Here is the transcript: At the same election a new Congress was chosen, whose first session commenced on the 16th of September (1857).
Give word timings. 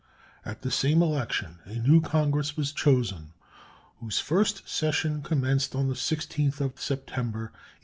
At 0.43 0.63
the 0.63 0.71
same 0.71 1.03
election 1.03 1.59
a 1.65 1.75
new 1.75 2.01
Congress 2.01 2.57
was 2.57 2.71
chosen, 2.71 3.33
whose 3.99 4.17
first 4.17 4.67
session 4.67 5.21
commenced 5.21 5.75
on 5.75 5.89
the 5.89 5.93
16th 5.93 6.59
of 6.59 6.81
September 6.81 7.51
(1857). 7.51 7.51